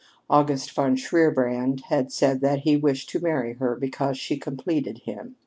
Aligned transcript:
August 0.31 0.71
von 0.71 0.95
Shierbrand 0.95 1.81
had 1.83 2.11
said 2.11 2.41
that 2.41 2.61
he 2.61 2.75
wished 2.75 3.07
to 3.11 3.19
marry 3.19 3.53
her 3.53 3.75
because 3.75 4.17
she 4.17 4.35
completed 4.35 4.97
him. 5.05 5.35